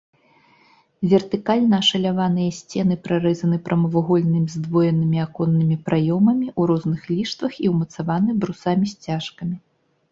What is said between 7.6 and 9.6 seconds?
і ўмацаваны брусамі-сцяжкамі.